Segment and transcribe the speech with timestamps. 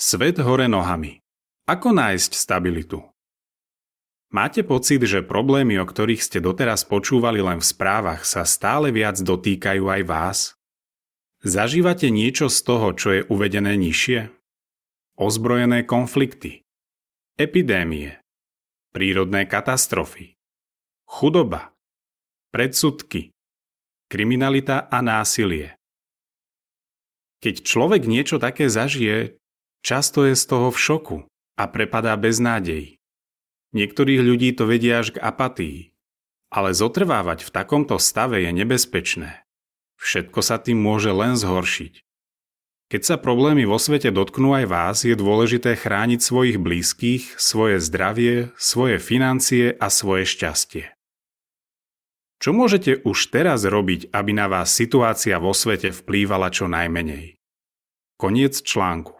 [0.00, 1.20] Svet hore nohami.
[1.68, 3.04] Ako nájsť stabilitu?
[4.32, 9.20] Máte pocit, že problémy, o ktorých ste doteraz počúvali len v správach, sa stále viac
[9.20, 10.38] dotýkajú aj vás?
[11.44, 14.32] Zažívate niečo z toho, čo je uvedené nižšie?
[15.20, 16.64] Ozbrojené konflikty,
[17.36, 18.24] epidémie,
[18.96, 20.40] prírodné katastrofy,
[21.04, 21.76] chudoba,
[22.56, 23.36] predsudky,
[24.08, 25.76] kriminalita a násilie.
[27.44, 29.39] Keď človek niečo také zažije,
[29.80, 31.18] Často je z toho v šoku
[31.56, 33.00] a prepadá bez nádej.
[33.72, 35.78] Niektorých ľudí to vedia až k apatii.
[36.50, 39.46] Ale zotrvávať v takomto stave je nebezpečné.
[40.00, 42.02] Všetko sa tým môže len zhoršiť.
[42.90, 48.50] Keď sa problémy vo svete dotknú aj vás, je dôležité chrániť svojich blízkych, svoje zdravie,
[48.58, 50.90] svoje financie a svoje šťastie.
[52.42, 57.38] Čo môžete už teraz robiť, aby na vás situácia vo svete vplývala čo najmenej?
[58.18, 59.19] Koniec článku.